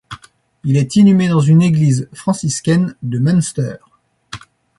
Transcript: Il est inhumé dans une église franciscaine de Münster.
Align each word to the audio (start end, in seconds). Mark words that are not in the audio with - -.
Il 0.63 0.77
est 0.77 0.95
inhumé 0.95 1.27
dans 1.27 1.41
une 1.41 1.61
église 1.61 2.09
franciscaine 2.11 2.95
de 3.03 3.19
Münster. 3.19 3.75